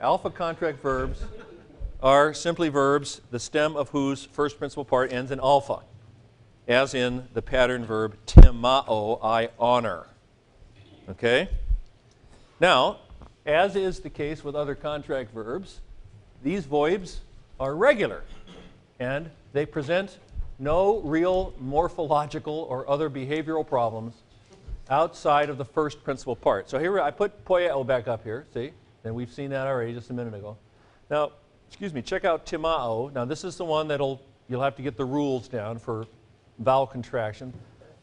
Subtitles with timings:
[0.00, 1.24] Alpha contract verbs
[2.02, 5.80] are simply verbs, the stem of whose first principal part ends in alpha,
[6.68, 10.06] as in the pattern verb timao, I honor.
[11.08, 11.48] Okay?
[12.60, 12.98] Now,
[13.46, 15.80] as is the case with other contract verbs,
[16.42, 17.20] these voids
[17.58, 18.22] are regular
[19.00, 20.18] and they present
[20.58, 24.14] no real morphological or other behavioral problems
[24.90, 26.68] outside of the first principal part.
[26.68, 28.72] So here I put poieo back up here, see?
[29.04, 30.56] And we've seen that already just a minute ago.
[31.10, 31.32] Now,
[31.68, 33.12] excuse me, check out timao.
[33.12, 36.06] Now this is the one that'll, you'll have to get the rules down for
[36.58, 37.52] vowel contraction.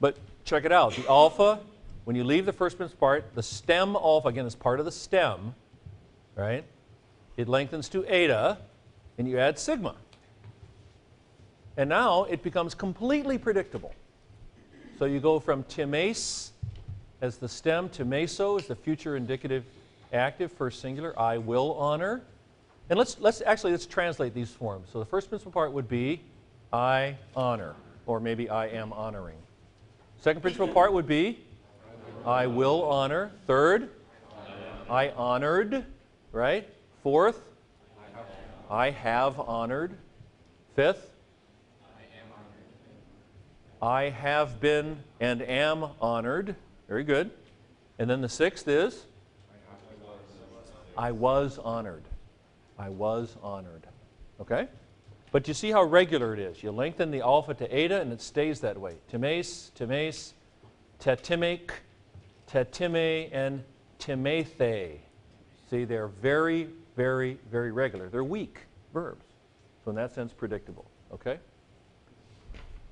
[0.00, 0.94] But check it out.
[0.94, 1.60] The alpha,
[2.04, 5.54] when you leave the first part, the stem alpha, again, is part of the stem,
[6.34, 6.64] right?
[7.36, 8.58] It lengthens to eta,
[9.18, 9.94] and you add sigma.
[11.76, 13.94] And now it becomes completely predictable.
[14.98, 16.50] So you go from timase
[17.20, 19.64] as the stem to meso as the future indicative
[20.12, 22.22] active, first singular, I will honor.
[22.90, 24.88] And let's, let's actually, let's translate these forms.
[24.92, 26.22] So the first principal part would be
[26.72, 27.74] I honor,
[28.06, 29.38] or maybe I am honoring.
[30.18, 31.38] Second principal part would be
[32.26, 33.30] I will honor.
[33.46, 33.90] Third,
[34.90, 35.84] I honored,
[36.32, 36.68] right?
[37.02, 37.40] Fourth,
[38.70, 39.96] I have honored.
[40.74, 41.10] Fifth,
[43.80, 46.56] I have been and am honored.
[46.88, 47.30] Very good.
[47.98, 49.06] And then the sixth is
[50.98, 52.02] I was honored.
[52.76, 53.86] I was honored.
[54.40, 54.66] Okay?
[55.30, 56.62] But you see how regular it is.
[56.62, 58.96] You lengthen the alpha to eta and it stays that way.
[59.08, 60.34] Times, times,
[61.00, 61.70] tetimek,
[62.50, 63.62] tetime, and
[64.00, 64.98] timethe.
[65.70, 68.08] See, they're very, very, very regular.
[68.08, 68.62] They're weak
[68.92, 69.24] verbs.
[69.84, 70.86] So in that sense, predictable.
[71.12, 71.38] Okay?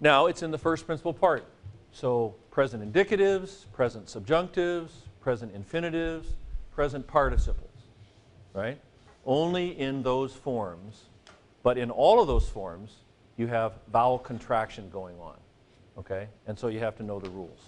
[0.00, 1.44] Now, it's in the first principal part.
[1.92, 6.28] So present indicatives, present subjunctives, present infinitives,
[6.74, 7.71] present participles,
[8.54, 8.78] right?
[9.24, 11.04] Only in those forms,
[11.62, 12.96] but in all of those forms,
[13.36, 15.36] you have vowel contraction going on,
[15.98, 16.28] okay?
[16.46, 17.58] And so you have to know the rules.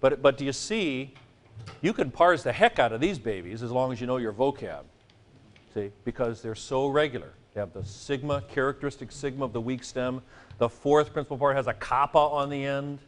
[0.00, 1.14] But, but do you see,
[1.80, 4.32] you can parse the heck out of these babies as long as you know your
[4.32, 4.84] vocab,
[5.74, 5.90] see?
[6.04, 7.32] Because they're so regular.
[7.54, 10.22] They have the sigma, characteristic sigma of the weak stem.
[10.58, 12.98] The fourth principal part has a kappa on the end.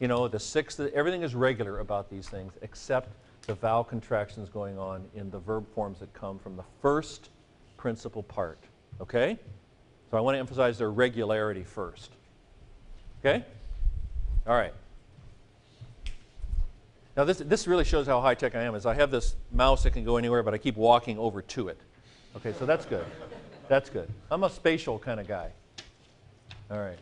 [0.00, 3.08] You know, the sixth, everything is regular about these things except
[3.46, 7.30] the vowel contractions going on in the verb forms that come from the first
[7.76, 8.58] principal part.
[9.00, 9.38] Okay?
[10.10, 12.10] So I want to emphasize their regularity first.
[13.20, 13.44] Okay?
[14.46, 14.74] All right.
[17.16, 19.92] Now this, this really shows how high-tech I am, is I have this mouse that
[19.92, 21.80] can go anywhere, but I keep walking over to it.
[22.36, 23.06] Okay, so that's good.
[23.68, 24.08] That's good.
[24.30, 25.50] I'm a spatial kind of guy.
[26.70, 26.98] All right.